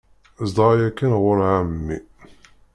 Zedɣeɣ 0.49 0.73
yakan 0.81 1.13
ɣur 1.21 1.39
εemmi. 1.49 1.97